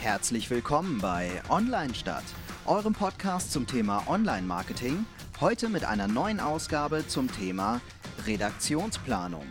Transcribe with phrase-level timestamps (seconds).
[0.00, 2.22] Herzlich willkommen bei Online Stadt,
[2.66, 5.04] eurem Podcast zum Thema Online-Marketing.
[5.40, 7.80] Heute mit einer neuen Ausgabe zum Thema
[8.24, 9.42] Redaktionsplanung.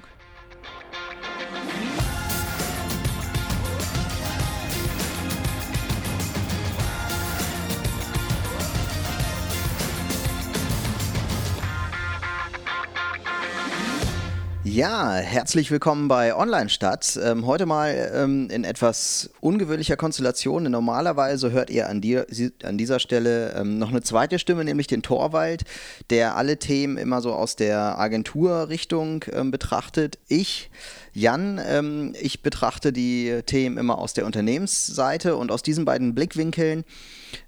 [14.78, 17.18] Ja, herzlich willkommen bei Online Stadt.
[17.24, 20.70] Ähm, heute mal ähm, in etwas ungewöhnlicher Konstellation.
[20.70, 22.22] Normalerweise hört ihr an, die,
[22.62, 25.64] an dieser Stelle ähm, noch eine zweite Stimme, nämlich den Torwald,
[26.12, 30.20] der alle Themen immer so aus der Agenturrichtung ähm, betrachtet.
[30.28, 30.70] Ich,
[31.12, 36.86] Jan, ähm, ich betrachte die Themen immer aus der Unternehmensseite und aus diesen beiden Blickwinkeln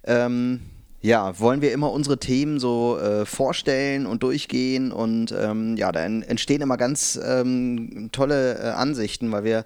[0.03, 0.61] ähm,
[1.01, 6.01] ja, wollen wir immer unsere Themen so äh, vorstellen und durchgehen und ähm, ja, da
[6.01, 9.65] entstehen immer ganz ähm, tolle äh, Ansichten, weil wir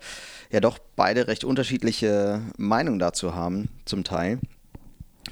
[0.51, 4.39] ja doch beide recht unterschiedliche Meinungen dazu haben, zum Teil.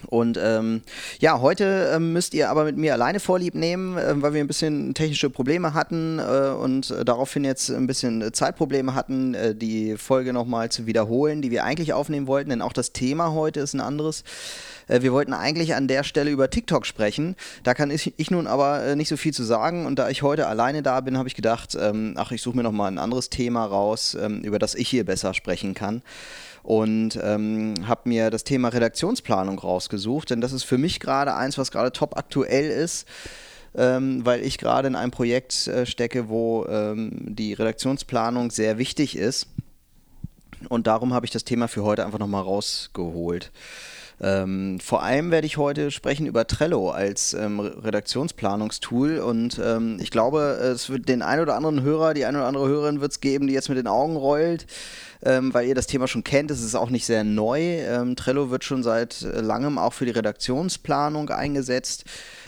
[0.08, 0.82] Und ähm,
[1.20, 4.48] ja, heute ähm, müsst ihr aber mit mir alleine Vorlieb nehmen, äh, weil wir ein
[4.48, 9.98] bisschen technische Probleme hatten äh, und äh, daraufhin jetzt ein bisschen Zeitprobleme hatten, äh, die
[9.98, 13.74] Folge nochmal zu wiederholen, die wir eigentlich aufnehmen wollten, denn auch das Thema heute ist
[13.74, 14.24] ein anderes.
[14.88, 17.36] Äh, wir wollten eigentlich an der Stelle über TikTok sprechen.
[17.64, 19.86] Da kann ich, ich nun aber äh, nicht so viel zu sagen.
[19.86, 22.64] Und da ich heute alleine da bin, habe ich gedacht, ähm, ach, ich suche mir
[22.64, 26.02] nochmal ein anderes Thema raus, ähm, über das ich hier besser sprechen kann
[26.64, 31.58] und ähm, habe mir das Thema Redaktionsplanung rausgesucht, denn das ist für mich gerade eins,
[31.58, 33.08] was gerade top aktuell ist.
[33.74, 39.16] Ähm, weil ich gerade in einem Projekt äh, stecke, wo ähm, die Redaktionsplanung sehr wichtig
[39.16, 39.48] ist.
[40.68, 43.50] Und darum habe ich das Thema für heute einfach nochmal rausgeholt.
[44.24, 50.12] Ähm, vor allem werde ich heute sprechen über Trello als ähm, Redaktionsplanungstool und ähm, ich
[50.12, 53.20] glaube, es wird den einen oder anderen Hörer, die eine oder andere Hörerin wird es
[53.20, 54.68] geben, die jetzt mit den Augen rollt,
[55.24, 56.52] ähm, weil ihr das Thema schon kennt.
[56.52, 57.60] Es ist auch nicht sehr neu.
[57.62, 62.06] Ähm, Trello wird schon seit äh, langem auch für die Redaktionsplanung eingesetzt.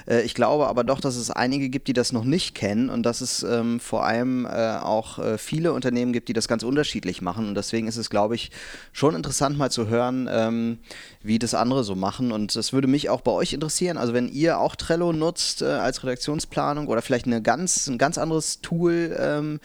[0.07, 3.03] Äh, ich glaube aber doch, dass es einige gibt, die das noch nicht kennen und
[3.03, 7.21] dass es ähm, vor allem äh, auch äh, viele Unternehmen gibt, die das ganz unterschiedlich
[7.21, 7.47] machen.
[7.47, 8.51] Und deswegen ist es, glaube ich,
[8.91, 10.79] schon interessant mal zu hören, ähm,
[11.21, 12.31] wie das andere so machen.
[12.31, 13.97] Und das würde mich auch bei euch interessieren.
[13.97, 18.17] Also wenn ihr auch Trello nutzt äh, als Redaktionsplanung oder vielleicht eine ganz, ein ganz
[18.17, 19.59] anderes Tool ähm,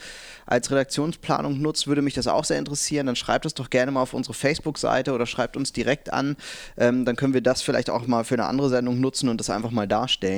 [0.45, 3.05] als Redaktionsplanung nutzt, würde mich das auch sehr interessieren.
[3.05, 6.37] Dann schreibt es doch gerne mal auf unsere Facebook-Seite oder schreibt uns direkt an.
[6.77, 9.49] Ähm, dann können wir das vielleicht auch mal für eine andere Sendung nutzen und das
[9.49, 10.28] einfach mal darstellen.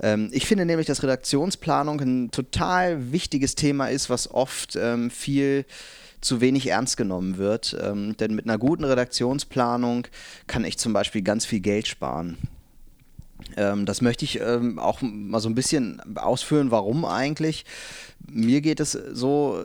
[0.00, 5.64] Ähm, ich finde nämlich, dass Redaktionsplanung ein total wichtiges Thema ist, was oft ähm, viel
[6.20, 7.76] zu wenig ernst genommen wird.
[7.80, 10.08] Ähm, denn mit einer guten Redaktionsplanung
[10.46, 12.36] kann ich zum Beispiel ganz viel Geld sparen.
[13.56, 17.64] Ähm, das möchte ich ähm, auch mal so ein bisschen ausführen, warum eigentlich
[18.30, 19.62] mir geht es so,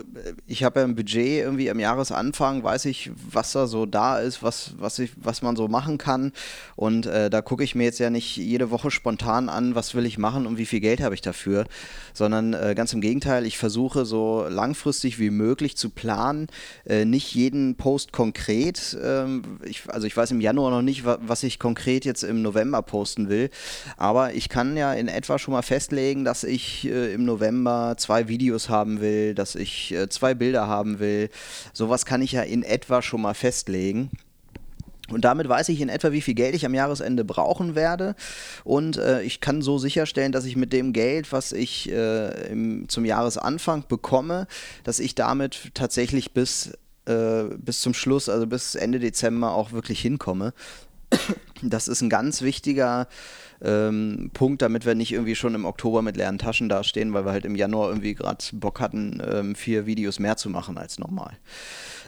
[0.48, 4.44] ich habe ja ein Budget irgendwie am Jahresanfang, weiß ich, was da so da ist,
[4.44, 6.32] was, was, ich, was man so machen kann.
[6.76, 10.06] Und äh, da gucke ich mir jetzt ja nicht jede Woche spontan an, was will
[10.06, 11.66] ich machen und wie viel Geld habe ich dafür,
[12.14, 16.48] sondern äh, ganz im Gegenteil, ich versuche so langfristig wie möglich zu planen,
[16.86, 18.98] äh, nicht jeden Post konkret.
[19.04, 22.42] Ähm, ich, also ich weiß im Januar noch nicht, wa was ich konkret jetzt im
[22.42, 23.50] November posten will,
[23.98, 28.28] aber ich kann ja in etwa schon mal festlegen, dass ich äh, im November zwei
[28.28, 31.30] Videos Videos haben will, dass ich äh, zwei Bilder haben will.
[31.72, 34.12] Sowas kann ich ja in etwa schon mal festlegen.
[35.10, 38.16] Und damit weiß ich in etwa, wie viel Geld ich am Jahresende brauchen werde.
[38.66, 42.90] Und äh, ich kann so sicherstellen, dass ich mit dem Geld, was ich äh, im,
[42.90, 44.48] zum Jahresanfang bekomme,
[44.84, 46.72] dass ich damit tatsächlich bis,
[47.06, 50.54] äh, bis zum Schluss, also bis Ende Dezember auch wirklich hinkomme.
[51.62, 53.08] Das ist ein ganz wichtiger
[53.64, 57.32] ähm, Punkt, damit wir nicht irgendwie schon im Oktober mit leeren Taschen dastehen, weil wir
[57.32, 61.34] halt im Januar irgendwie gerade Bock hatten, ähm, vier Videos mehr zu machen als normal.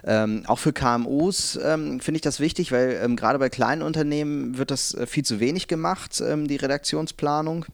[0.05, 4.57] Ähm, auch für KMUs ähm, finde ich das wichtig, weil ähm, gerade bei kleinen Unternehmen
[4.57, 7.65] wird das äh, viel zu wenig gemacht, ähm, die Redaktionsplanung.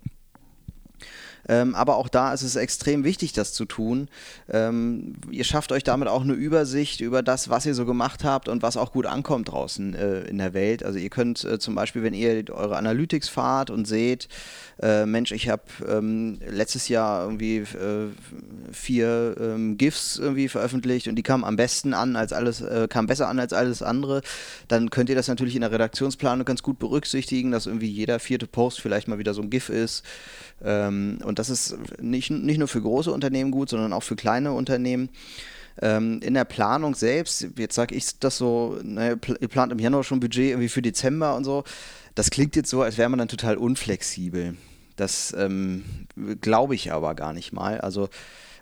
[1.49, 4.07] Ähm, aber auch da ist es extrem wichtig, das zu tun.
[4.49, 8.47] Ähm, ihr schafft euch damit auch eine Übersicht über das, was ihr so gemacht habt
[8.47, 10.83] und was auch gut ankommt draußen äh, in der Welt.
[10.83, 14.29] Also ihr könnt äh, zum Beispiel, wenn ihr eure Analytics fahrt und seht,
[14.81, 18.09] äh, Mensch, ich habe ähm, letztes Jahr irgendwie äh,
[18.71, 23.07] vier ähm, GIFs irgendwie veröffentlicht und die kamen am besten an als alles, äh, kamen
[23.07, 24.21] besser an als alles andere,
[24.67, 28.45] dann könnt ihr das natürlich in der Redaktionsplanung ganz gut berücksichtigen, dass irgendwie jeder vierte
[28.45, 30.05] Post vielleicht mal wieder so ein GIF ist.
[30.63, 35.09] Ähm, das ist nicht, nicht nur für große Unternehmen gut, sondern auch für kleine Unternehmen
[35.81, 40.03] ähm, in der Planung selbst, jetzt sage ich das so, ne, ihr plant im Januar
[40.03, 41.63] schon Budget irgendwie für Dezember und so.
[42.13, 44.57] Das klingt jetzt so, als wäre man dann total unflexibel.
[44.97, 45.85] Das ähm,
[46.41, 47.79] glaube ich aber gar nicht mal.
[47.79, 48.09] Also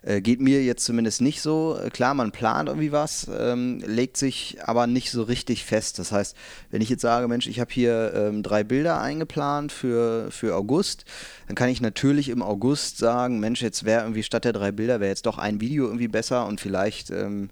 [0.07, 1.77] Äh, geht mir jetzt zumindest nicht so.
[1.77, 5.99] Äh, klar, man plant irgendwie was, ähm, legt sich aber nicht so richtig fest.
[5.99, 6.33] Das heißt,
[6.71, 11.03] wenn ich jetzt sage, Mensch, ich habe hier ähm, drei Bilder eingeplant für, für August,
[11.47, 15.01] dann kann ich natürlich im August sagen, Mensch, jetzt wäre irgendwie statt der drei Bilder,
[15.01, 17.49] wäre jetzt doch ein Video irgendwie besser und vielleicht ähm,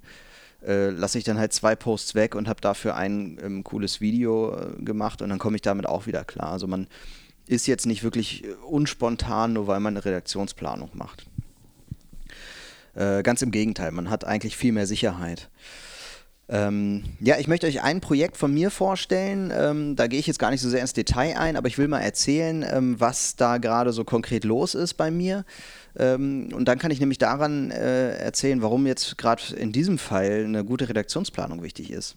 [0.66, 4.56] äh, lasse ich dann halt zwei Posts weg und habe dafür ein ähm, cooles Video
[4.56, 6.54] äh, gemacht und dann komme ich damit auch wieder klar.
[6.54, 6.88] Also man
[7.48, 11.28] ist jetzt nicht wirklich unspontan, nur weil man eine Redaktionsplanung macht.
[12.96, 15.50] Äh, ganz im Gegenteil, man hat eigentlich viel mehr Sicherheit.
[16.48, 19.52] Ähm, ja, ich möchte euch ein Projekt von mir vorstellen.
[19.56, 21.88] Ähm, da gehe ich jetzt gar nicht so sehr ins Detail ein, aber ich will
[21.88, 25.44] mal erzählen, ähm, was da gerade so konkret los ist bei mir.
[25.98, 30.44] Ähm, und dann kann ich nämlich daran äh, erzählen, warum jetzt gerade in diesem Fall
[30.46, 32.16] eine gute Redaktionsplanung wichtig ist.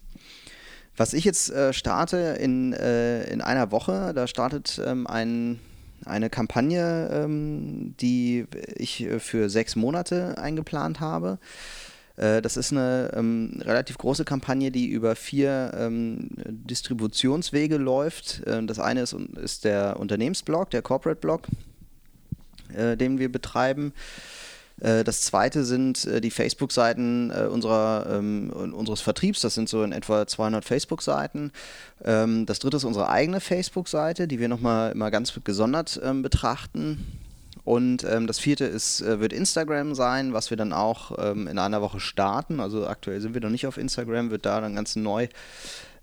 [0.95, 5.59] Was ich jetzt äh, starte in, äh, in einer Woche, da startet ähm, ein
[6.05, 11.39] eine Kampagne, ähm, die ich äh, für sechs Monate eingeplant habe.
[12.19, 18.45] Äh, das ist eine ähm, relativ große Kampagne, die über vier ähm, Distributionswege läuft.
[18.45, 21.47] Äh, das eine ist, ist der Unternehmensblog, der Corporate Blog,
[22.75, 23.93] äh, den wir betreiben.
[24.81, 29.41] Äh, das zweite sind äh, die Facebook-Seiten äh, unserer, ähm, unseres Vertriebs.
[29.41, 31.51] Das sind so in etwa 200 Facebook-Seiten.
[32.03, 37.05] Ähm, das dritte ist unsere eigene Facebook-Seite, die wir nochmal immer ganz gesondert ähm, betrachten.
[37.65, 41.59] Und ähm, das vierte ist, äh, wird Instagram sein, was wir dann auch ähm, in
[41.59, 42.59] einer Woche starten.
[42.59, 45.27] Also aktuell sind wir noch nicht auf Instagram, wird da dann ganz neu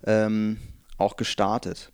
[0.05, 0.57] ähm,
[0.97, 1.91] auch gestartet.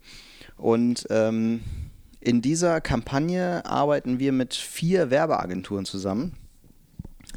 [0.57, 6.37] Und in dieser Kampagne arbeiten wir mit vier Werbeagenturen zusammen.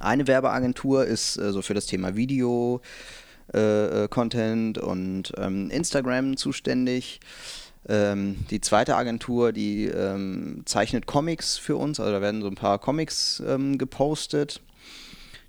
[0.00, 2.80] Eine Werbeagentur ist äh, so für das Thema Video,
[3.54, 7.20] äh, äh, Content und ähm, Instagram zuständig.
[7.88, 12.56] Ähm, die zweite Agentur, die ähm, zeichnet Comics für uns, also da werden so ein
[12.56, 14.60] paar Comics ähm, gepostet.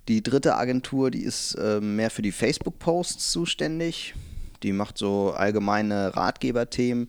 [0.06, 4.14] Die dritte Agentur, die ist äh, mehr für die Facebook-Posts zuständig.
[4.62, 7.08] Die macht so allgemeine Ratgeberthemen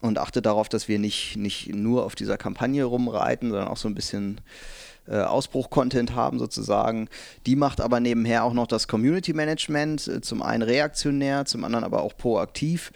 [0.00, 3.88] und achtet darauf, dass wir nicht, nicht nur auf dieser Kampagne rumreiten, sondern auch so
[3.88, 4.40] ein bisschen
[5.06, 7.08] äh, Ausbruch-Content haben sozusagen.
[7.46, 11.84] Die macht aber nebenher auch noch das Community Management, äh, zum einen reaktionär, zum anderen
[11.84, 12.92] aber auch proaktiv.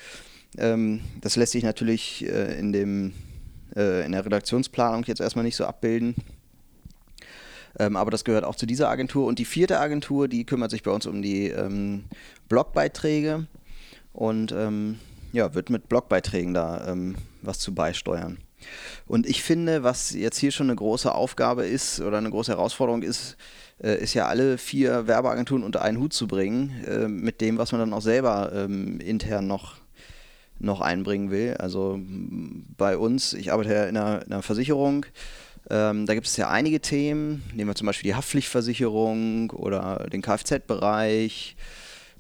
[0.57, 3.13] Ähm, das lässt sich natürlich äh, in, dem,
[3.77, 6.15] äh, in der Redaktionsplanung jetzt erstmal nicht so abbilden.
[7.79, 9.27] Ähm, aber das gehört auch zu dieser Agentur.
[9.27, 12.05] Und die vierte Agentur, die kümmert sich bei uns um die ähm,
[12.49, 13.47] Blogbeiträge
[14.13, 14.99] und ähm,
[15.33, 18.39] ja, wird mit Blogbeiträgen da ähm, was zu beisteuern.
[19.07, 23.03] Und ich finde, was jetzt hier schon eine große Aufgabe ist oder eine große Herausforderung
[23.03, 23.37] ist,
[23.83, 27.73] äh, ist ja alle vier Werbeagenturen unter einen Hut zu bringen, äh, mit dem, was
[27.73, 29.77] man dann auch selber ähm, intern noch,
[30.59, 31.57] noch einbringen will.
[31.59, 32.01] Also
[32.77, 35.07] bei uns, ich arbeite ja in einer, in einer Versicherung,
[35.71, 40.23] ähm, da gibt es ja einige Themen, nehmen wir zum Beispiel die Haftpflichtversicherung oder den
[40.23, 41.57] Kfz-Bereich,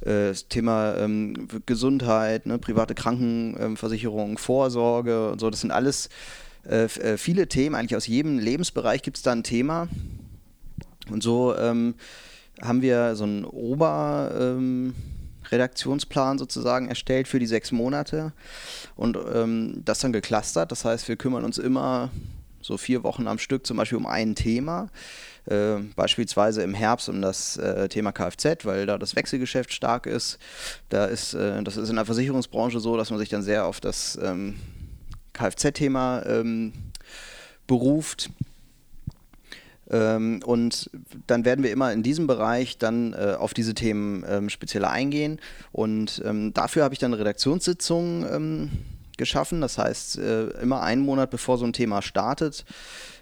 [0.00, 6.08] das Thema ähm, Gesundheit, ne, private Krankenversicherung, Vorsorge und so, das sind alles
[6.68, 9.88] äh, äh, viele Themen, eigentlich aus jedem Lebensbereich gibt es da ein Thema.
[11.10, 11.94] Und so ähm,
[12.60, 18.32] haben wir so einen Oberredaktionsplan ähm, sozusagen erstellt für die sechs Monate
[18.96, 20.70] und ähm, das dann geclustert.
[20.70, 22.10] Das heißt, wir kümmern uns immer
[22.60, 24.90] so vier Wochen am Stück zum Beispiel um ein Thema.
[25.48, 30.38] Äh, beispielsweise im Herbst um das äh, Thema Kfz, weil da das Wechselgeschäft stark ist.
[30.90, 33.80] Da ist äh, das ist in der Versicherungsbranche so, dass man sich dann sehr auf
[33.80, 34.56] das ähm,
[35.32, 36.72] Kfz-Thema ähm,
[37.66, 38.30] beruft.
[39.90, 40.90] Ähm, und
[41.26, 45.40] dann werden wir immer in diesem Bereich dann äh, auf diese Themen ähm, speziell eingehen.
[45.72, 48.70] Und ähm, dafür habe ich dann Redaktionssitzungen ähm,
[49.18, 49.60] geschaffen.
[49.60, 52.64] Das heißt, äh, immer einen Monat bevor so ein Thema startet,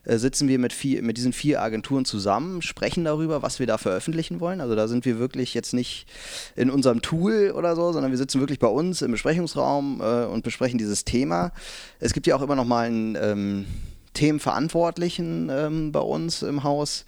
[0.04, 3.78] äh, sitzen wir mit, vier, mit diesen vier Agenturen zusammen, sprechen darüber, was wir da
[3.78, 4.60] veröffentlichen wollen.
[4.60, 6.06] Also da sind wir wirklich jetzt nicht
[6.54, 10.44] in unserem Tool oder so, sondern wir sitzen wirklich bei uns im Besprechungsraum äh, und
[10.44, 11.52] besprechen dieses Thema.
[11.98, 13.66] Es gibt ja auch immer noch mal einen ähm,
[14.14, 17.04] Themenverantwortlichen ähm, bei uns im Haus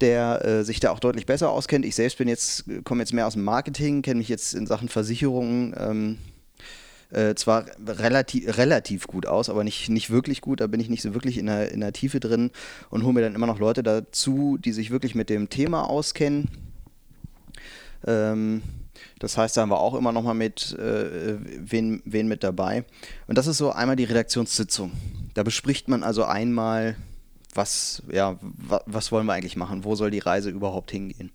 [0.00, 1.84] der äh, sich da auch deutlich besser auskennt.
[1.84, 4.88] Ich selbst bin jetzt, komme jetzt mehr aus dem Marketing, kenne mich jetzt in Sachen
[4.88, 6.18] Versicherungen ähm,
[7.10, 10.60] äh, zwar relativ, relativ gut aus, aber nicht, nicht wirklich gut.
[10.60, 12.50] Da bin ich nicht so wirklich in der, in der Tiefe drin
[12.90, 16.48] und hole mir dann immer noch Leute dazu, die sich wirklich mit dem Thema auskennen.
[18.06, 18.62] Ähm,
[19.18, 22.84] das heißt, da haben wir auch immer noch mal mit äh, wen, wen mit dabei.
[23.26, 24.92] Und das ist so einmal die Redaktionssitzung.
[25.34, 26.96] Da bespricht man also einmal,
[27.54, 28.38] was, ja,
[28.86, 31.30] was wollen wir eigentlich machen, wo soll die Reise überhaupt hingehen.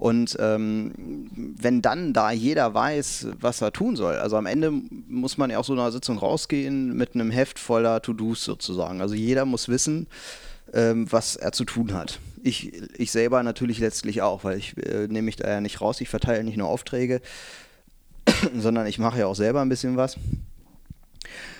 [0.00, 1.28] Und ähm,
[1.60, 5.58] wenn dann da jeder weiß, was er tun soll, also am Ende muss man ja
[5.58, 9.02] auch so einer Sitzung rausgehen mit einem Heft voller To-Dos sozusagen.
[9.02, 10.06] Also jeder muss wissen,
[10.72, 12.18] ähm, was er zu tun hat.
[12.42, 16.00] ich, ich selber natürlich letztlich auch, weil ich äh, nehme mich da ja nicht raus,
[16.00, 17.20] ich verteile nicht nur Aufträge,
[18.56, 20.16] sondern ich mache ja auch selber ein bisschen was.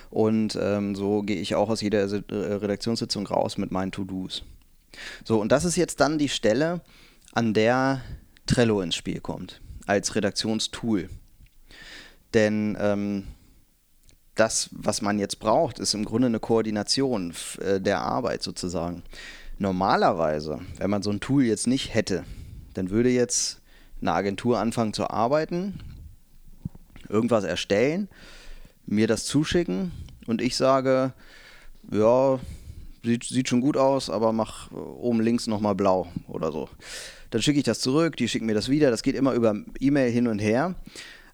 [0.09, 4.41] Und ähm, so gehe ich auch aus jeder äh, Redaktionssitzung raus mit meinen To-Dos.
[5.25, 6.81] So, und das ist jetzt dann die Stelle,
[7.33, 8.01] an der
[8.45, 11.09] Trello ins Spiel kommt, als Redaktionstool.
[12.33, 13.27] Denn ähm,
[14.35, 19.03] das, was man jetzt braucht, ist im Grunde eine Koordination äh, der Arbeit sozusagen.
[19.57, 22.23] Normalerweise, wenn man so ein Tool jetzt nicht hätte,
[22.73, 23.61] dann würde jetzt
[24.01, 25.79] eine Agentur anfangen zu arbeiten,
[27.09, 28.07] irgendwas erstellen,
[28.85, 29.91] mir das zuschicken
[30.25, 31.13] und ich sage,
[31.91, 32.39] ja,
[33.03, 36.69] sieht, sieht schon gut aus, aber mach oben links nochmal blau oder so.
[37.31, 40.11] Dann schicke ich das zurück, die schicken mir das wieder, das geht immer über E-Mail
[40.11, 40.75] hin und her.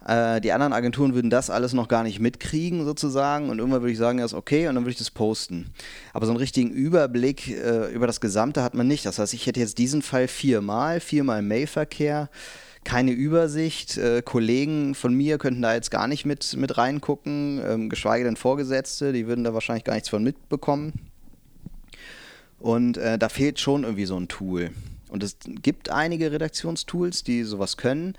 [0.07, 3.91] Äh, die anderen Agenturen würden das alles noch gar nicht mitkriegen sozusagen und irgendwann würde
[3.91, 5.73] ich sagen, ja ist okay und dann würde ich das posten.
[6.13, 9.05] Aber so einen richtigen Überblick äh, über das Gesamte hat man nicht.
[9.05, 12.29] Das heißt, ich hätte jetzt diesen Fall viermal, viermal Mailverkehr,
[12.83, 13.97] keine Übersicht.
[13.97, 18.37] Äh, Kollegen von mir könnten da jetzt gar nicht mit, mit reingucken, ähm, geschweige denn
[18.37, 20.93] Vorgesetzte, die würden da wahrscheinlich gar nichts von mitbekommen.
[22.59, 24.71] Und äh, da fehlt schon irgendwie so ein Tool.
[25.09, 28.15] Und es gibt einige Redaktionstools, die sowas können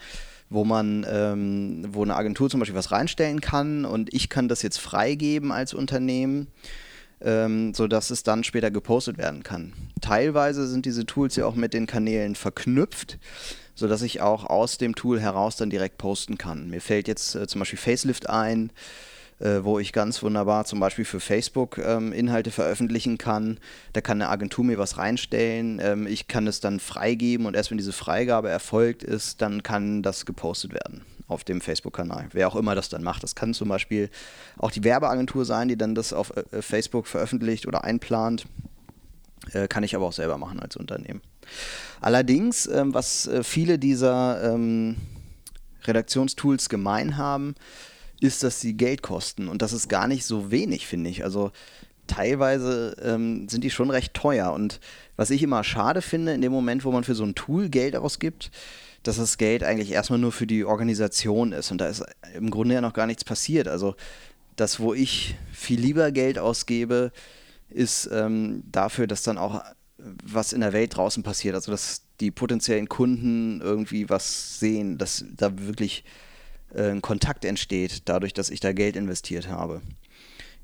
[0.50, 4.62] wo man, ähm, wo eine Agentur zum Beispiel was reinstellen kann und ich kann das
[4.62, 6.48] jetzt freigeben als Unternehmen,
[7.20, 9.72] ähm, sodass es dann später gepostet werden kann.
[10.00, 13.18] Teilweise sind diese Tools ja auch mit den Kanälen verknüpft,
[13.74, 16.70] sodass ich auch aus dem Tool heraus dann direkt posten kann.
[16.70, 18.70] Mir fällt jetzt äh, zum Beispiel Facelift ein,
[19.40, 23.58] äh, wo ich ganz wunderbar zum Beispiel für Facebook ähm, Inhalte veröffentlichen kann.
[23.92, 25.80] Da kann eine Agentur mir was reinstellen.
[25.82, 30.02] Ähm, ich kann es dann freigeben und erst wenn diese Freigabe erfolgt ist, dann kann
[30.02, 32.28] das gepostet werden auf dem Facebook-Kanal.
[32.32, 33.22] Wer auch immer das dann macht.
[33.22, 34.10] Das kann zum Beispiel
[34.56, 38.46] auch die Werbeagentur sein, die dann das auf äh, Facebook veröffentlicht oder einplant.
[39.52, 41.20] Äh, kann ich aber auch selber machen als Unternehmen.
[42.00, 44.96] Allerdings, ähm, was äh, viele dieser ähm,
[45.84, 47.54] Redaktionstools gemein haben,
[48.20, 49.48] ist, dass sie Geld kosten.
[49.48, 51.24] Und das ist gar nicht so wenig, finde ich.
[51.24, 51.52] Also
[52.06, 54.52] teilweise ähm, sind die schon recht teuer.
[54.52, 54.80] Und
[55.16, 57.94] was ich immer schade finde, in dem Moment, wo man für so ein Tool Geld
[57.96, 58.50] ausgibt,
[59.02, 61.70] dass das Geld eigentlich erstmal nur für die Organisation ist.
[61.70, 63.68] Und da ist im Grunde ja noch gar nichts passiert.
[63.68, 63.94] Also
[64.56, 67.12] das, wo ich viel lieber Geld ausgebe,
[67.70, 69.62] ist ähm, dafür, dass dann auch
[69.98, 71.54] was in der Welt draußen passiert.
[71.54, 76.04] Also dass die potenziellen Kunden irgendwie was sehen, dass da wirklich
[76.74, 79.80] äh, ein Kontakt entsteht, dadurch, dass ich da Geld investiert habe.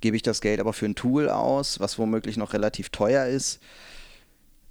[0.01, 3.61] Gebe ich das Geld aber für ein Tool aus, was womöglich noch relativ teuer ist,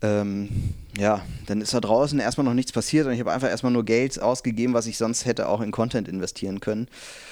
[0.04, 0.50] ähm,
[0.98, 3.86] ja, dann ist da draußen erstmal noch nichts passiert und ich habe einfach erstmal nur
[3.86, 6.90] Geld ausgegeben, was ich sonst hätte auch in Content investieren können.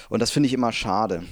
[0.09, 1.23] Und das finde ich immer schade.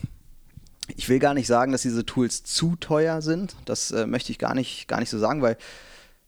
[0.98, 3.56] Ich will gar nicht sagen, dass diese Tools zu teuer sind.
[3.64, 5.58] Das äh, möchte ich gar nicht, gar nicht so sagen, weil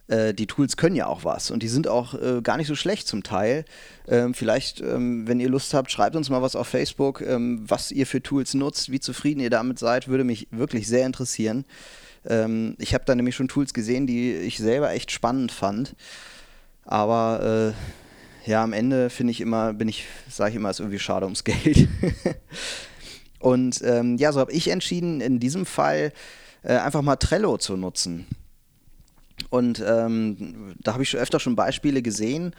[0.07, 2.75] äh, die Tools können ja auch was und die sind auch äh, gar nicht so
[2.75, 3.65] schlecht zum Teil.
[4.07, 7.91] Ähm, vielleicht, ähm, wenn ihr Lust habt, schreibt uns mal was auf Facebook, ähm, was
[7.91, 11.65] ihr für Tools nutzt, wie zufrieden ihr damit seid, würde mich wirklich sehr interessieren.
[12.25, 15.95] Ähm, ich habe da nämlich schon Tools gesehen, die ich selber echt spannend fand.
[16.85, 17.73] Aber
[18.45, 21.25] äh, ja, am Ende finde ich immer, bin ich, sage ich immer, ist irgendwie schade
[21.25, 21.87] ums Geld.
[23.39, 26.11] und ähm, ja, so habe ich entschieden, in diesem Fall
[26.63, 28.27] äh, einfach mal Trello zu nutzen.
[29.51, 32.55] Und ähm, da habe ich schon öfter schon Beispiele gesehen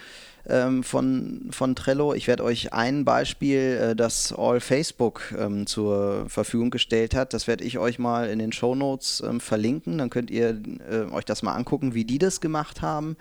[0.47, 2.13] ähm, von, von Trello.
[2.13, 7.47] Ich werde euch ein Beispiel, äh, das All Facebook ähm, zur Verfügung gestellt hat, das
[7.47, 9.97] werde ich euch mal in den Show Notes ähm, verlinken.
[9.97, 13.17] Dann könnt ihr äh, euch das mal angucken, wie die das gemacht haben.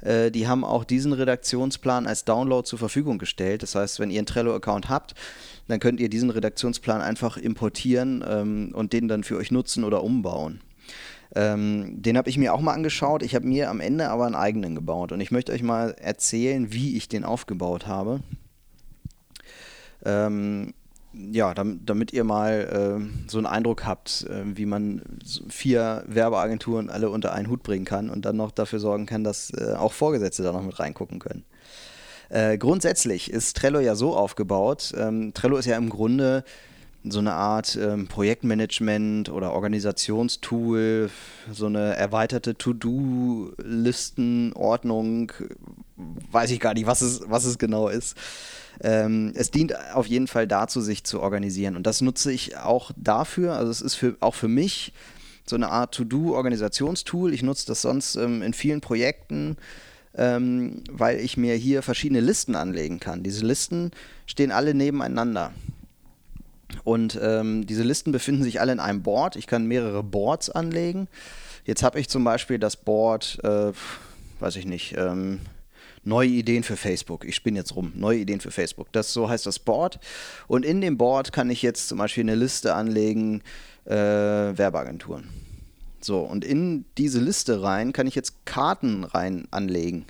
[0.00, 3.62] Äh, die haben auch diesen Redaktionsplan als Download zur Verfügung gestellt.
[3.62, 5.14] Das heißt, wenn ihr einen Trello-Account habt,
[5.68, 10.02] dann könnt ihr diesen Redaktionsplan einfach importieren ähm, und den dann für euch nutzen oder
[10.02, 10.60] umbauen.
[11.34, 13.22] Ähm, den habe ich mir auch mal angeschaut.
[13.22, 16.72] Ich habe mir am Ende aber einen eigenen gebaut und ich möchte euch mal erzählen,
[16.72, 18.20] wie ich den aufgebaut habe.
[20.04, 20.74] Ähm,
[21.12, 25.02] ja, damit, damit, ihr mal äh, so einen Eindruck habt, äh, wie man
[25.48, 29.50] vier Werbeagenturen alle unter einen Hut bringen kann und dann noch dafür sorgen kann, dass
[29.50, 31.44] äh, auch Vorgesetzte da noch mit reingucken können.
[32.30, 34.92] Äh, grundsätzlich ist Trello ja so aufgebaut.
[34.96, 36.44] Ähm, Trello ist ja im Grunde
[37.06, 41.10] so eine Art ähm, Projektmanagement oder Organisationstool,
[41.52, 45.32] so eine erweiterte To-Do-Listenordnung,
[46.30, 48.16] weiß ich gar nicht, was es, was es genau ist.
[48.80, 51.76] Ähm, es dient auf jeden Fall dazu, sich zu organisieren.
[51.76, 53.52] Und das nutze ich auch dafür.
[53.54, 54.94] Also es ist für, auch für mich
[55.46, 57.34] so eine Art To-Do-Organisationstool.
[57.34, 59.58] Ich nutze das sonst ähm, in vielen Projekten.
[60.16, 63.24] Ähm, weil ich mir hier verschiedene Listen anlegen kann.
[63.24, 63.90] Diese Listen
[64.26, 65.50] stehen alle nebeneinander.
[66.84, 69.36] Und ähm, diese Listen befinden sich alle in einem Board.
[69.36, 71.08] Ich kann mehrere Boards anlegen.
[71.64, 73.72] Jetzt habe ich zum Beispiel das Board, äh,
[74.38, 75.40] weiß ich nicht, ähm,
[76.04, 77.24] neue Ideen für Facebook.
[77.24, 78.92] Ich spinne jetzt rum, neue Ideen für Facebook.
[78.92, 79.98] Das so heißt das Board.
[80.46, 83.42] Und in dem Board kann ich jetzt zum Beispiel eine Liste anlegen,
[83.86, 85.28] äh, Werbeagenturen.
[86.00, 90.04] So, und in diese Liste rein kann ich jetzt Karten rein anlegen.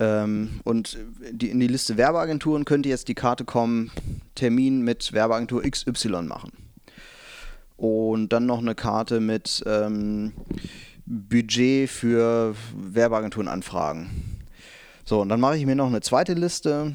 [0.00, 0.98] Ähm, und
[1.30, 3.92] die, in die Liste Werbeagenturen könnte jetzt die Karte kommen,
[4.34, 6.52] Termin mit Werbeagentur XY machen.
[7.76, 10.32] Und dann noch eine Karte mit ähm,
[11.04, 14.40] Budget für Werbeagenturen anfragen.
[15.04, 16.92] So, und dann mache ich mir noch eine zweite Liste,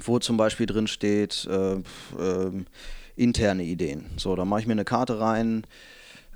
[0.00, 2.64] wo zum Beispiel drin steht äh, äh,
[3.16, 4.06] interne Ideen.
[4.16, 5.66] So, da mache ich mir eine Karte rein,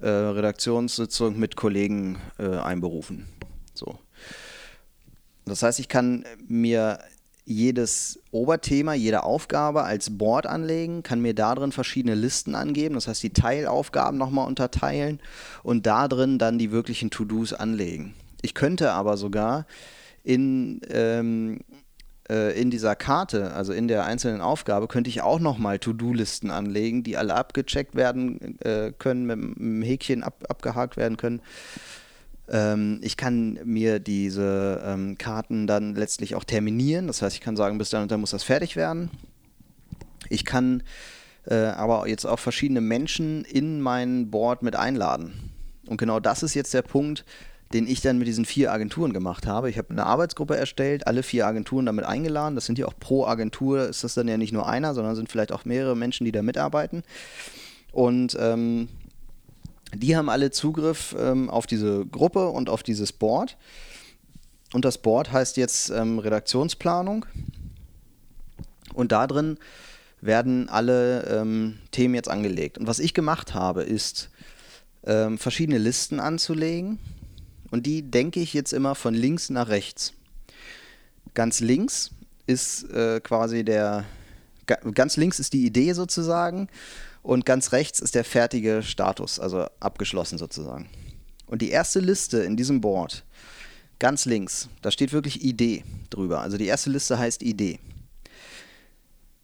[0.00, 3.28] äh, Redaktionssitzung mit Kollegen äh, einberufen.
[3.74, 3.98] So.
[5.48, 6.98] Das heißt, ich kann mir
[7.44, 13.08] jedes Oberthema, jede Aufgabe als Board anlegen, kann mir da drin verschiedene Listen angeben, das
[13.08, 15.18] heißt die Teilaufgaben nochmal unterteilen
[15.62, 18.14] und da drin dann die wirklichen To-Dos anlegen.
[18.42, 19.66] Ich könnte aber sogar
[20.24, 21.60] in, ähm,
[22.28, 27.02] äh, in dieser Karte, also in der einzelnen Aufgabe, könnte ich auch nochmal To-Do-Listen anlegen,
[27.02, 31.40] die alle abgecheckt werden äh, können, mit, mit einem Häkchen ab, abgehakt werden können.
[32.50, 37.06] Ähm, ich kann mir diese ähm, Karten dann letztlich auch terminieren.
[37.06, 39.10] Das heißt, ich kann sagen, bis dann und dann muss das fertig werden.
[40.28, 40.82] Ich kann
[41.46, 45.52] äh, aber jetzt auch verschiedene Menschen in mein Board mit einladen.
[45.86, 47.24] Und genau das ist jetzt der Punkt,
[47.72, 49.68] den ich dann mit diesen vier Agenturen gemacht habe.
[49.68, 52.54] Ich habe eine Arbeitsgruppe erstellt, alle vier Agenturen damit eingeladen.
[52.54, 55.30] Das sind ja auch pro Agentur, ist das dann ja nicht nur einer, sondern sind
[55.30, 57.02] vielleicht auch mehrere Menschen, die da mitarbeiten.
[57.92, 58.88] Und ähm,
[59.94, 63.56] die haben alle Zugriff ähm, auf diese Gruppe und auf dieses Board.
[64.72, 67.24] Und das Board heißt jetzt ähm, Redaktionsplanung.
[68.92, 69.58] Und da drin
[70.20, 72.78] werden alle ähm, Themen jetzt angelegt.
[72.78, 74.30] Und was ich gemacht habe, ist
[75.04, 76.98] ähm, verschiedene Listen anzulegen.
[77.70, 80.12] Und die denke ich jetzt immer von links nach rechts.
[81.34, 82.10] Ganz links
[82.46, 84.04] ist äh, quasi der,
[84.66, 86.68] ganz links ist die Idee sozusagen
[87.28, 90.88] und ganz rechts ist der fertige Status, also abgeschlossen sozusagen.
[91.44, 93.22] Und die erste Liste in diesem Board,
[93.98, 96.40] ganz links, da steht wirklich Idee drüber.
[96.40, 97.80] Also die erste Liste heißt Idee.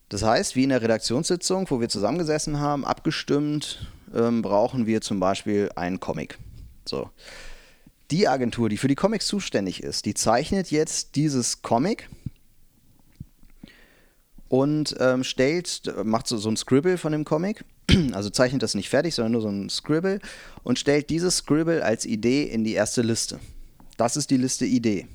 [0.09, 5.20] Das heißt, wie in der Redaktionssitzung, wo wir zusammengesessen haben, abgestimmt, ähm, brauchen wir zum
[5.20, 6.38] Beispiel einen Comic.
[6.87, 7.11] So.
[8.11, 12.09] Die Agentur, die für die Comics zuständig ist, die zeichnet jetzt dieses Comic
[14.48, 17.64] und ähm, stellt, macht so, so ein Scribble von dem Comic,
[18.12, 20.20] also zeichnet das nicht fertig, sondern nur so ein Scribble
[20.62, 23.40] und stellt dieses Scribble als Idee in die erste Liste.
[23.96, 25.07] Das ist die Liste Idee.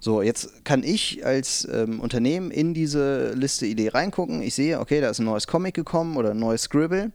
[0.00, 4.42] So, jetzt kann ich als ähm, Unternehmen in diese Liste Idee reingucken.
[4.42, 7.10] Ich sehe, okay, da ist ein neues Comic gekommen oder ein neues Scribble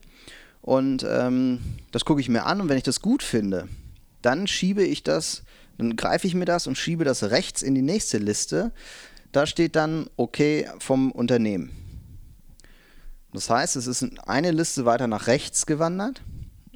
[0.62, 1.60] und ähm,
[1.92, 3.68] das gucke ich mir an und wenn ich das gut finde,
[4.22, 5.44] dann schiebe ich das,
[5.78, 8.72] dann greife ich mir das und schiebe das rechts in die nächste Liste,
[9.32, 11.70] da steht dann okay vom Unternehmen.
[13.32, 16.22] Das heißt, es ist eine Liste weiter nach rechts gewandert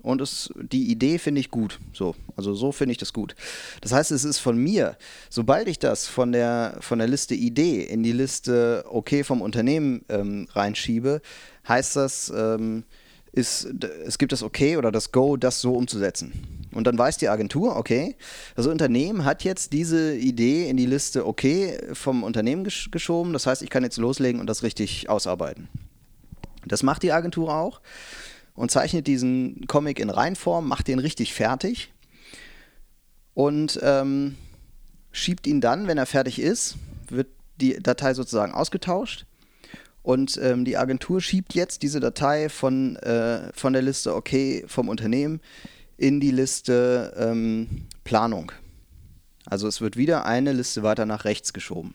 [0.03, 1.81] und es, die Idee finde ich gut.
[1.93, 3.35] So, also so finde ich das gut.
[3.81, 4.97] Das heißt, es ist von mir,
[5.31, 10.05] sobald ich das von der, von der Liste Idee in die Liste Okay vom Unternehmen
[10.09, 11.23] ähm, reinschiebe,
[11.67, 12.85] heißt das, ähm,
[13.35, 13.67] ist,
[14.07, 16.69] es gibt das Okay oder das Go, das so umzusetzen.
[16.73, 18.17] Und dann weiß die Agentur, okay,
[18.57, 23.33] das Unternehmen hat jetzt diese Idee in die Liste okay vom Unternehmen gesch geschoben.
[23.33, 25.69] Das heißt, ich kann jetzt loslegen und das richtig ausarbeiten.
[26.67, 27.81] Das macht die Agentur auch
[28.55, 31.93] und zeichnet diesen Comic in Reinform, macht den richtig fertig
[33.35, 34.37] und ähm,
[35.11, 36.77] schiebt ihn dann, wenn er fertig ist,
[37.09, 37.29] wird
[37.61, 39.27] die Datei sozusagen ausgetauscht.
[40.05, 44.31] Und ähm, die Agentur schiebt jetzt diese Datei von, äh, von der Liste OK
[44.67, 45.41] vom Unternehmen
[45.97, 48.53] in die Liste ähm, Planung.
[49.47, 51.95] Also es wird wieder eine Liste weiter nach rechts geschoben.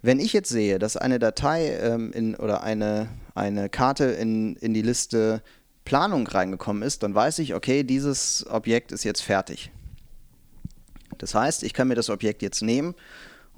[0.00, 4.72] Wenn ich jetzt sehe, dass eine Datei ähm, in, oder eine, eine Karte in, in
[4.72, 5.42] die Liste
[5.84, 9.70] Planung reingekommen ist, dann weiß ich, okay, dieses Objekt ist jetzt fertig.
[11.18, 12.94] Das heißt, ich kann mir das Objekt jetzt nehmen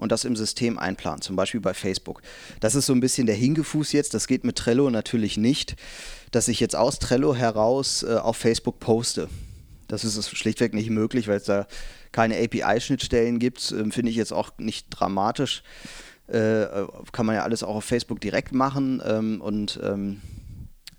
[0.01, 2.23] und das im System einplanen, zum Beispiel bei Facebook.
[2.61, 5.77] Das ist so ein bisschen der Hingefuß jetzt, das geht mit Trello natürlich nicht,
[6.31, 9.29] dass ich jetzt aus Trello heraus äh, auf Facebook poste.
[9.89, 11.67] Das ist schlichtweg nicht möglich, weil es da
[12.13, 13.73] keine API-Schnittstellen gibt.
[13.73, 15.63] Ähm, Finde ich jetzt auch nicht dramatisch.
[16.29, 16.67] Äh,
[17.13, 20.23] kann man ja alles auch auf Facebook direkt machen ähm, und ähm,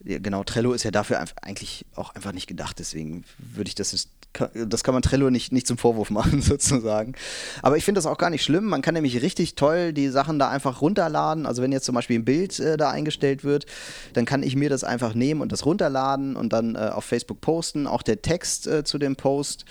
[0.04, 4.08] genau, Trello ist ja dafür eigentlich auch einfach nicht gedacht, deswegen würde ich das
[4.54, 7.14] das kann man Trello nicht, nicht zum Vorwurf machen, sozusagen.
[7.62, 8.66] Aber ich finde das auch gar nicht schlimm.
[8.66, 11.46] Man kann nämlich richtig toll die Sachen da einfach runterladen.
[11.46, 13.66] Also wenn jetzt zum Beispiel ein Bild äh, da eingestellt wird,
[14.14, 17.42] dann kann ich mir das einfach nehmen und das runterladen und dann äh, auf Facebook
[17.42, 17.88] posten.
[17.88, 19.66] Auch der Text äh, zu dem Post.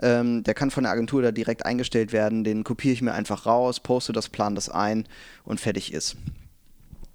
[0.00, 2.44] Ähm, der kann von der Agentur da direkt eingestellt werden.
[2.44, 5.06] Den kopiere ich mir einfach raus, poste das, plan das ein
[5.44, 6.16] und fertig ist.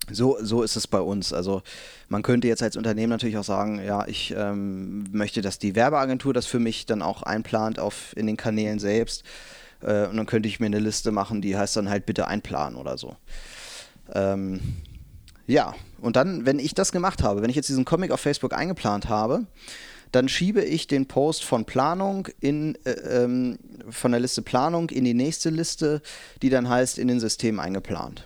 [0.09, 1.33] So, so ist es bei uns.
[1.33, 1.61] Also
[2.07, 6.33] man könnte jetzt als Unternehmen natürlich auch sagen, ja, ich ähm, möchte, dass die Werbeagentur
[6.33, 9.23] das für mich dann auch einplant auf, in den Kanälen selbst.
[9.81, 12.77] Äh, und dann könnte ich mir eine Liste machen, die heißt dann halt bitte einplanen
[12.77, 13.17] oder so.
[14.13, 14.61] Ähm,
[15.45, 18.53] ja, und dann, wenn ich das gemacht habe, wenn ich jetzt diesen Comic auf Facebook
[18.53, 19.45] eingeplant habe,
[20.11, 25.03] dann schiebe ich den Post von Planung in, äh, ähm, von der Liste Planung in
[25.03, 26.01] die nächste Liste,
[26.41, 28.25] die dann heißt in den System eingeplant.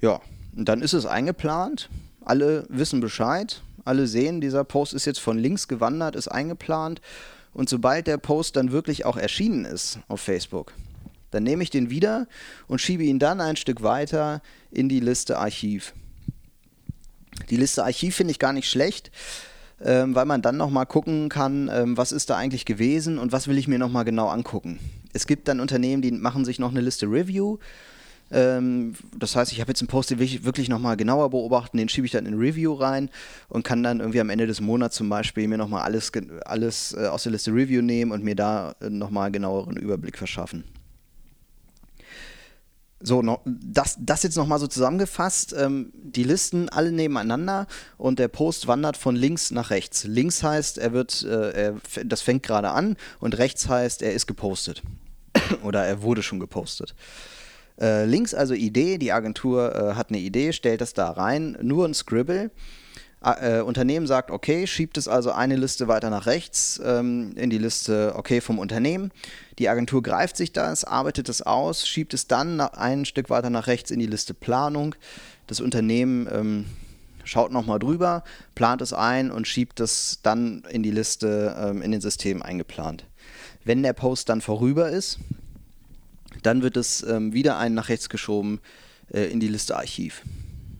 [0.00, 0.20] Ja,
[0.56, 1.88] und dann ist es eingeplant.
[2.24, 3.62] Alle wissen Bescheid.
[3.84, 7.00] Alle sehen, dieser Post ist jetzt von links gewandert, ist eingeplant.
[7.54, 10.74] Und sobald der Post dann wirklich auch erschienen ist auf Facebook,
[11.30, 12.26] dann nehme ich den wieder
[12.66, 15.94] und schiebe ihn dann ein Stück weiter in die Liste Archiv.
[17.50, 19.10] Die Liste Archiv finde ich gar nicht schlecht,
[19.82, 23.48] ähm, weil man dann nochmal gucken kann, ähm, was ist da eigentlich gewesen und was
[23.48, 24.78] will ich mir nochmal genau angucken.
[25.12, 27.58] Es gibt dann Unternehmen, die machen sich noch eine Liste Review
[28.30, 31.88] das heißt, ich habe jetzt einen Post, den will ich wirklich nochmal genauer beobachten, den
[31.88, 33.08] schiebe ich dann in Review rein
[33.48, 36.12] und kann dann irgendwie am Ende des Monats zum Beispiel mir nochmal alles,
[36.44, 40.64] alles äh, aus der Liste Review nehmen und mir da äh, nochmal genaueren Überblick verschaffen.
[43.00, 45.54] So, noch, das, das jetzt nochmal so zusammengefasst.
[45.56, 50.04] Ähm, die Listen alle nebeneinander und der Post wandert von links nach rechts.
[50.04, 54.26] Links heißt, er wird, äh, er, das fängt gerade an und rechts heißt, er ist
[54.26, 54.82] gepostet.
[55.62, 56.94] Oder er wurde schon gepostet.
[57.80, 61.86] Äh, links also Idee, die Agentur äh, hat eine Idee, stellt das da rein, nur
[61.86, 62.50] ein Scribble.
[63.20, 67.58] Äh, Unternehmen sagt, okay, schiebt es also eine Liste weiter nach rechts ähm, in die
[67.58, 69.10] Liste okay vom Unternehmen.
[69.58, 73.66] Die Agentur greift sich das, arbeitet es aus, schiebt es dann ein Stück weiter nach
[73.66, 74.94] rechts in die Liste Planung.
[75.48, 76.66] Das Unternehmen ähm,
[77.24, 78.22] schaut nochmal drüber,
[78.54, 83.04] plant es ein und schiebt es dann in die Liste ähm, in den System eingeplant.
[83.64, 85.18] Wenn der Post dann vorüber ist,
[86.42, 88.60] dann wird es ähm, wieder einen nach rechts geschoben
[89.12, 90.22] äh, in die Liste Archiv.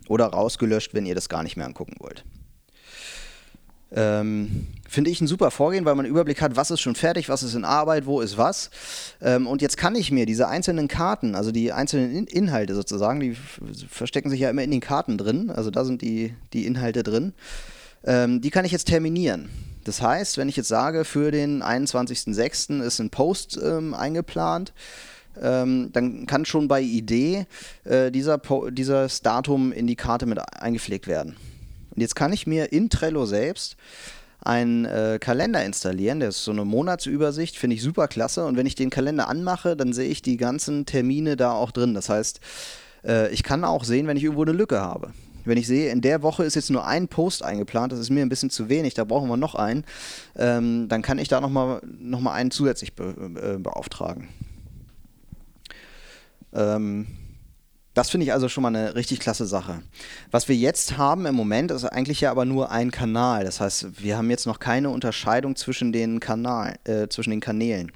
[0.09, 2.25] Oder rausgelöscht, wenn ihr das gar nicht mehr angucken wollt.
[3.91, 7.29] Ähm, Finde ich ein super Vorgehen, weil man einen Überblick hat, was ist schon fertig,
[7.29, 8.71] was ist in Arbeit, wo ist was.
[9.21, 13.21] Ähm, und jetzt kann ich mir diese einzelnen Karten, also die einzelnen in Inhalte sozusagen,
[13.21, 13.37] die
[13.91, 17.35] verstecken sich ja immer in den Karten drin, also da sind die, die Inhalte drin,
[18.05, 19.51] ähm, die kann ich jetzt terminieren.
[19.85, 22.83] Das heißt, wenn ich jetzt sage, für den 21.06.
[22.83, 24.73] ist ein Post ähm, eingeplant,
[25.43, 27.47] ähm, dann kann schon bei Idee
[27.85, 28.39] äh, dieser
[28.71, 31.37] dieses Datum in die Karte mit eingepflegt werden.
[31.95, 33.77] Und jetzt kann ich mir in Trello selbst
[34.41, 38.47] einen äh, Kalender installieren, der ist so eine Monatsübersicht, finde ich super klasse.
[38.47, 41.95] Und wenn ich den Kalender anmache, dann sehe ich die ganzen Termine da auch drin.
[41.95, 42.41] Das heißt,
[43.05, 45.13] äh, ich kann auch sehen, wenn ich irgendwo eine Lücke habe.
[45.45, 48.23] Wenn ich sehe, in der Woche ist jetzt nur ein Post eingeplant, das ist mir
[48.23, 49.85] ein bisschen zu wenig, da brauchen wir noch einen,
[50.37, 54.29] ähm, dann kann ich da nochmal noch mal einen zusätzlich be äh, beauftragen.
[56.53, 57.07] Ähm,
[57.95, 59.83] das finde ich also schon mal eine richtig klasse Sache.
[60.31, 63.45] Was wir jetzt haben im Moment ist eigentlich ja aber nur ein Kanal.
[63.45, 67.91] Das heißt, wir haben jetzt noch keine Unterscheidung zwischen den, Kanal, äh, zwischen den Kanälen.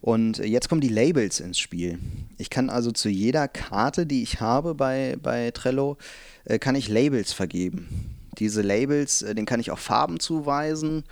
[0.00, 1.98] Und jetzt kommen die Labels ins Spiel.
[2.38, 5.98] Ich kann also zu jeder Karte, die ich habe bei, bei Trello,
[6.44, 8.16] äh, kann ich Labels vergeben.
[8.38, 11.04] Diese Labels, äh, denen kann ich auch Farben zuweisen.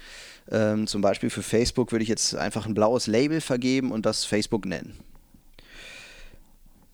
[0.50, 4.24] Ähm, zum Beispiel für Facebook würde ich jetzt einfach ein blaues Label vergeben und das
[4.24, 4.98] Facebook nennen.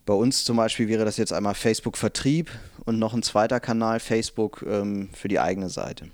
[0.05, 2.51] Bei uns zum Beispiel wäre das jetzt einmal Facebook Vertrieb
[2.85, 6.09] und noch ein zweiter Kanal Facebook ähm, für die eigene Seite.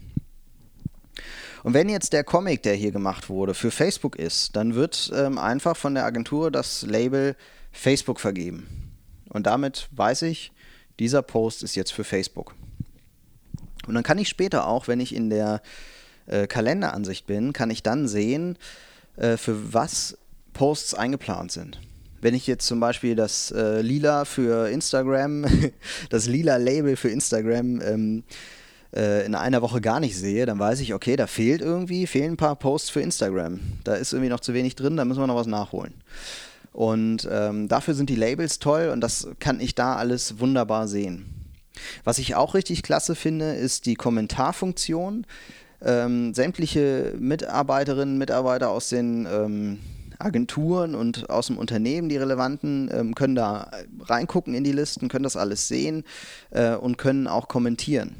[1.63, 5.38] Und wenn jetzt der Comic, der hier gemacht wurde, für Facebook ist, dann wird ähm,
[5.38, 7.36] einfach von der Agentur das Label
[7.71, 8.93] Facebook vergeben.
[9.30, 10.51] Und damit weiß ich,
[10.99, 12.56] dieser Post ist jetzt für Facebook.
[13.88, 15.62] Und dann kann ich später auch, wenn ich in der
[16.27, 18.58] äh, Kalenderansicht bin, kann ich dann sehen,
[19.17, 20.17] äh, für was
[20.54, 21.80] Posts eingeplant sind.
[22.21, 25.45] Wenn ich jetzt zum Beispiel das äh, Lila für Instagram,
[26.10, 28.23] das lila Label für Instagram ähm,
[28.95, 32.34] äh, in einer Woche gar nicht sehe, dann weiß ich, okay, da fehlt irgendwie, fehlen
[32.34, 33.60] ein paar Posts für Instagram.
[33.84, 35.93] Da ist irgendwie noch zu wenig drin, da müssen wir noch was nachholen.
[36.73, 41.25] Und ähm, dafür sind die Labels toll und das kann ich da alles wunderbar sehen.
[42.03, 45.25] Was ich auch richtig klasse finde, ist die Kommentarfunktion.
[45.84, 49.79] Ähm, sämtliche Mitarbeiterinnen, Mitarbeiter aus den ähm,
[50.25, 55.23] Agenturen und aus dem Unternehmen, die relevanten, ähm, können da reingucken in die Listen, können
[55.23, 56.03] das alles sehen
[56.51, 58.15] äh, und können auch kommentieren.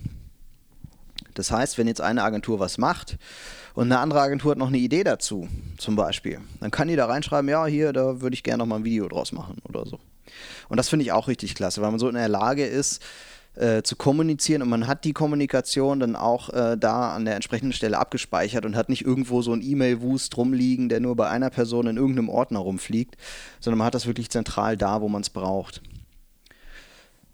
[1.34, 3.18] Das heißt, wenn jetzt eine Agentur was macht
[3.74, 7.06] und eine andere Agentur hat noch eine Idee dazu, zum Beispiel, dann kann die da
[7.06, 10.00] reinschreiben, ja, hier, da würde ich gerne noch mal ein Video draus machen oder so.
[10.70, 13.02] Und das finde ich auch richtig klasse, weil man so in der Lage ist,
[13.56, 17.74] äh, zu kommunizieren und man hat die Kommunikation dann auch äh, da an der entsprechenden
[17.74, 21.88] Stelle abgespeichert und hat nicht irgendwo so ein E-Mail-Wust rumliegen, der nur bei einer Person
[21.88, 23.18] in irgendeinem Ordner rumfliegt,
[23.60, 25.82] sondern man hat das wirklich zentral da, wo man es braucht.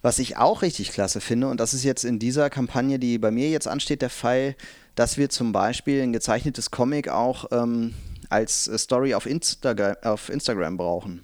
[0.01, 3.30] Was ich auch richtig klasse finde, und das ist jetzt in dieser Kampagne, die bei
[3.30, 4.56] mir jetzt ansteht, der Fall,
[4.95, 7.93] dass wir zum Beispiel ein gezeichnetes Comic auch ähm,
[8.30, 11.21] als Story auf, Instagram, auf Instagram brauchen.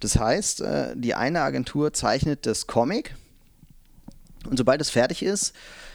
[0.00, 3.14] Das heißt, äh, die eine Agentur zeichnet das Comic
[4.48, 5.54] und sobald es fertig ist,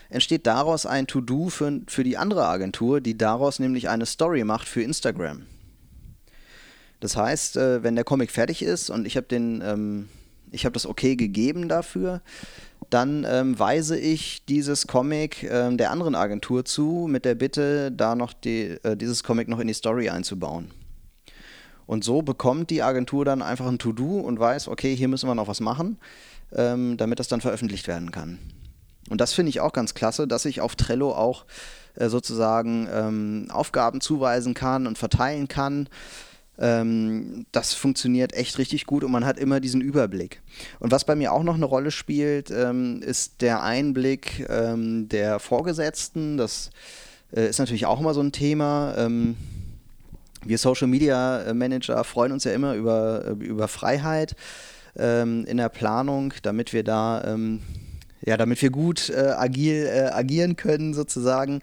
[0.09, 4.67] entsteht daraus ein To-Do für, für die andere Agentur, die daraus nämlich eine Story macht
[4.67, 5.43] für Instagram.
[6.99, 10.09] Das heißt, äh, wenn der Comic fertig ist und ich habe ähm,
[10.51, 12.21] ich das okay gegeben dafür,
[12.89, 18.15] dann ähm, weise ich dieses Comic ähm, der anderen Agentur zu, mit der Bitte, da
[18.15, 20.71] noch die, äh, dieses Comic noch in die Story einzubauen.
[21.85, 25.35] Und so bekommt die Agentur dann einfach ein To-Do und weiß, okay, hier müssen wir
[25.35, 25.97] noch was machen
[26.55, 28.39] ähm, damit das dann veröffentlicht werden kann.
[29.09, 31.45] Und das finde ich auch ganz klasse, dass ich auf Trello auch
[31.95, 35.87] äh, sozusagen ähm, Aufgaben zuweisen kann und verteilen kann.
[36.59, 40.41] Ähm, das funktioniert echt richtig gut und man hat immer diesen Überblick.
[40.79, 45.39] Und was bei mir auch noch eine Rolle spielt, ähm, ist der Einblick ähm, der
[45.39, 46.37] Vorgesetzten.
[46.37, 46.71] Das
[47.33, 49.37] äh, ist natürlich auch immer so ein Thema ähm,
[50.45, 54.35] wir Social Media Manager freuen uns ja immer über, äh, über Freiheit
[54.97, 57.61] ähm, in der Planung, damit wir da ähm,
[58.25, 61.61] ja, damit wir gut äh, agil äh, agieren können sozusagen.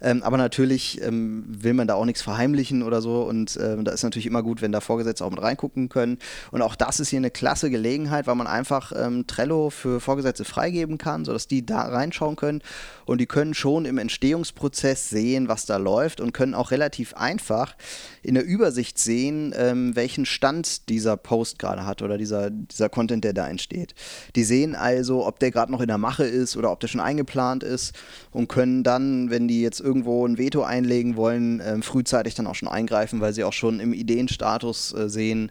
[0.00, 3.92] Ähm, aber natürlich ähm, will man da auch nichts verheimlichen oder so und ähm, da
[3.92, 6.18] ist natürlich immer gut, wenn da Vorgesetzte auch mit reingucken können.
[6.50, 10.44] Und auch das ist hier eine klasse Gelegenheit, weil man einfach ähm, Trello für Vorgesetzte
[10.44, 12.62] freigeben kann, sodass die da reinschauen können
[13.06, 17.74] und die können schon im Entstehungsprozess sehen, was da läuft und können auch relativ einfach
[18.22, 23.24] in der Übersicht sehen, ähm, welchen Stand dieser Post gerade hat oder dieser, dieser Content,
[23.24, 23.94] der da entsteht.
[24.34, 27.00] Die sehen also, ob der gerade noch in der Mache ist oder ob der schon
[27.00, 27.92] eingeplant ist
[28.30, 32.54] und können dann, wenn die jetzt irgendwo ein Veto einlegen wollen, äh, frühzeitig dann auch
[32.54, 35.50] schon eingreifen, weil sie auch schon im Ideenstatus äh, sehen,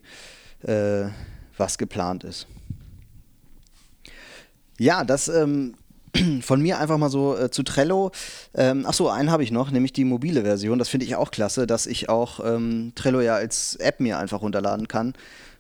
[0.63, 1.07] äh,
[1.57, 2.47] was geplant ist.
[4.79, 5.75] Ja, das ähm,
[6.41, 8.11] von mir einfach mal so äh, zu Trello.
[8.53, 10.79] Ähm, Achso, einen habe ich noch, nämlich die mobile Version.
[10.79, 14.41] Das finde ich auch klasse, dass ich auch ähm, Trello ja als App mir einfach
[14.41, 15.15] runterladen kann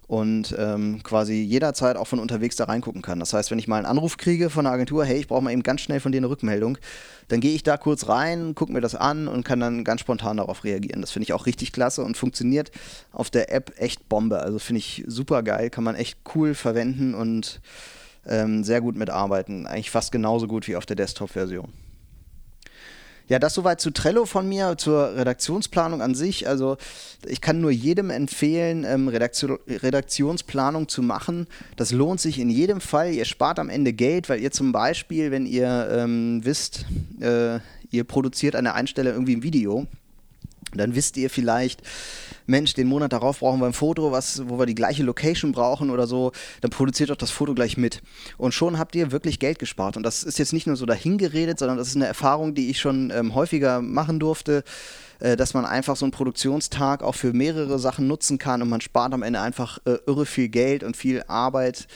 [0.07, 3.19] und ähm, quasi jederzeit auch von unterwegs da reingucken kann.
[3.19, 5.51] Das heißt, wenn ich mal einen Anruf kriege von einer Agentur, hey, ich brauche mal
[5.51, 6.77] eben ganz schnell von dir eine Rückmeldung,
[7.27, 10.37] dann gehe ich da kurz rein, gucke mir das an und kann dann ganz spontan
[10.37, 11.01] darauf reagieren.
[11.01, 12.71] Das finde ich auch richtig klasse und funktioniert
[13.11, 14.39] auf der App echt Bombe.
[14.39, 17.61] Also finde ich super geil, kann man echt cool verwenden und
[18.27, 19.65] ähm, sehr gut mitarbeiten.
[19.65, 21.84] Eigentlich fast genauso gut wie auf der Desktop-Version.
[23.27, 26.47] Ja, das soweit zu Trello von mir, zur Redaktionsplanung an sich.
[26.47, 26.77] Also
[27.25, 31.47] ich kann nur jedem empfehlen, ähm, Redaktion, Redaktionsplanung zu machen.
[31.75, 33.13] Das lohnt sich in jedem Fall.
[33.13, 36.85] Ihr spart am Ende Geld, weil ihr zum Beispiel, wenn ihr ähm, wisst,
[37.19, 37.59] äh,
[37.89, 39.87] ihr produziert an der einen Stelle irgendwie ein Video,
[40.75, 41.81] dann wisst ihr vielleicht,
[42.45, 45.89] Mensch, den Monat darauf brauchen wir ein Foto, was, wo wir die gleiche Location brauchen
[45.89, 46.31] oder so,
[46.61, 48.01] dann produziert doch das Foto gleich mit.
[48.37, 49.97] Und schon habt ihr wirklich Geld gespart.
[49.97, 52.79] Und das ist jetzt nicht nur so dahingeredet, sondern das ist eine Erfahrung, die ich
[52.79, 54.63] schon ähm, häufiger machen durfte
[55.19, 58.81] äh, dass man einfach so einen Produktionstag auch für mehrere Sachen nutzen kann und man
[58.81, 61.87] spart am Ende einfach äh, irre viel Geld und viel Arbeit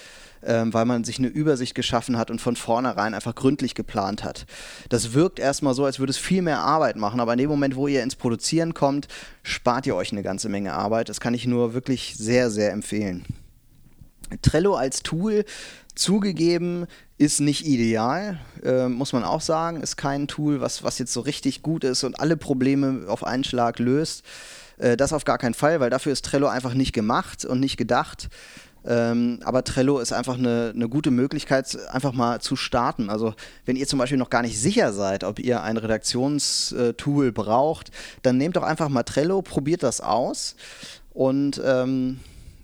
[0.43, 4.45] ähm, weil man sich eine Übersicht geschaffen hat und von vornherein einfach gründlich geplant hat.
[4.89, 7.75] Das wirkt erstmal so, als würde es viel mehr Arbeit machen, aber in dem Moment,
[7.75, 9.07] wo ihr ins Produzieren kommt,
[9.43, 11.09] spart ihr euch eine ganze Menge Arbeit.
[11.09, 13.25] Das kann ich nur wirklich sehr, sehr empfehlen.
[14.41, 15.45] Trello als Tool
[15.95, 16.85] zugegeben
[17.17, 19.81] ist nicht ideal, äh, muss man auch sagen.
[19.81, 23.43] Ist kein Tool, was, was jetzt so richtig gut ist und alle Probleme auf einen
[23.43, 24.23] Schlag löst.
[24.77, 27.77] Äh, das auf gar keinen Fall, weil dafür ist Trello einfach nicht gemacht und nicht
[27.77, 28.29] gedacht.
[28.85, 33.09] Ähm, aber Trello ist einfach eine, eine gute Möglichkeit, einfach mal zu starten.
[33.09, 33.33] Also
[33.65, 38.37] wenn ihr zum Beispiel noch gar nicht sicher seid, ob ihr ein Redaktionstool braucht, dann
[38.37, 40.55] nehmt doch einfach mal Trello, probiert das aus
[41.13, 42.19] und ähm,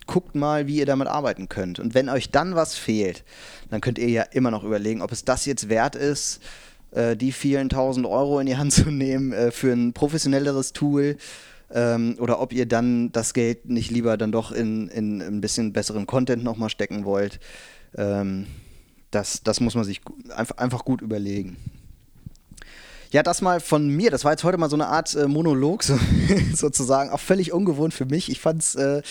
[0.08, 1.80] guckt mal, wie ihr damit arbeiten könnt.
[1.80, 3.24] Und wenn euch dann was fehlt,
[3.70, 6.42] dann könnt ihr ja immer noch überlegen, ob es das jetzt wert ist,
[6.92, 11.18] äh, die vielen tausend Euro in die Hand zu nehmen äh, für ein professionelleres Tool
[11.72, 15.74] ähm, oder ob ihr dann das Geld nicht lieber dann doch in, in ein bisschen
[15.74, 17.40] besseren Content nochmal stecken wollt.
[17.96, 18.48] Ähm,
[19.12, 21.58] das, das muss man sich einfach, gut überlegen.
[23.12, 24.12] Ja, das mal von mir.
[24.12, 25.98] Das war jetzt heute mal so eine Art äh, Monolog, so,
[26.54, 27.10] sozusagen.
[27.12, 28.30] Auch völlig ungewohnt für mich.
[28.30, 29.02] Ich fand es äh,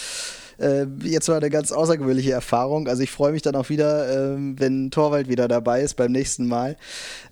[0.58, 2.88] äh, jetzt mal eine ganz außergewöhnliche Erfahrung.
[2.88, 6.46] Also ich freue mich dann auch wieder, ähm, wenn Torwald wieder dabei ist beim nächsten
[6.46, 6.76] Mal.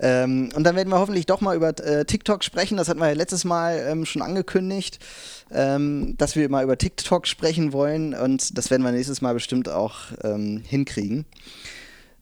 [0.00, 2.76] Ähm, und dann werden wir hoffentlich doch mal über äh, TikTok sprechen.
[2.76, 4.98] Das hatten wir ja letztes Mal ähm, schon angekündigt,
[5.50, 8.14] ähm, dass wir mal über TikTok sprechen wollen.
[8.14, 11.26] Und das werden wir nächstes Mal bestimmt auch ähm, hinkriegen.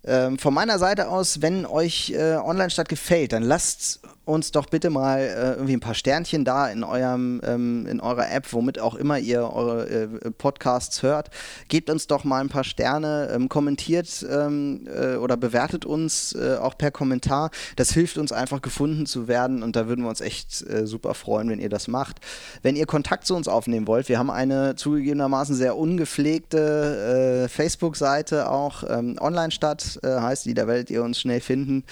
[0.02, 4.00] Ähm, von meiner Seite aus, wenn euch äh, Online-Stadt gefällt, dann lasst
[4.30, 8.30] uns doch bitte mal äh, irgendwie ein paar Sternchen da in eurem ähm, in eurer
[8.30, 11.30] App, womit auch immer ihr eure äh, Podcasts hört.
[11.68, 16.56] Gebt uns doch mal ein paar Sterne, ähm, kommentiert ähm, äh, oder bewertet uns äh,
[16.56, 17.50] auch per Kommentar.
[17.76, 21.14] Das hilft uns einfach gefunden zu werden und da würden wir uns echt äh, super
[21.14, 22.18] freuen, wenn ihr das macht.
[22.62, 28.84] Wenn ihr Kontakt zu uns aufnehmen wollt, wir haben eine zugegebenermaßen sehr ungepflegte Facebook-Seite auch
[28.88, 31.84] ähm, Online-Stadt heißt die, da werdet ihr uns schnell finden.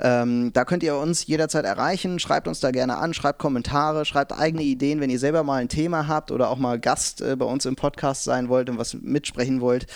[0.00, 2.18] Ähm, da könnt ihr uns jederzeit erreichen.
[2.18, 5.68] Schreibt uns da gerne an, schreibt Kommentare, schreibt eigene Ideen, wenn ihr selber mal ein
[5.68, 8.94] Thema habt oder auch mal Gast äh, bei uns im Podcast sein wollt und was
[8.94, 9.86] mitsprechen wollt.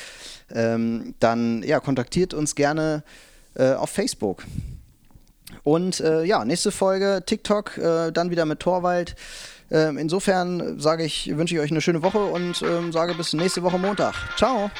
[0.52, 3.04] Ähm, dann ja, kontaktiert uns gerne
[3.54, 4.44] äh, auf Facebook.
[5.62, 9.14] Und äh, ja, nächste Folge TikTok, äh, dann wieder mit Torwald.
[9.70, 13.62] Ähm, insofern sage ich, wünsche ich euch eine schöne Woche und ähm, sage bis nächste
[13.62, 14.14] Woche Montag.
[14.36, 14.70] Ciao.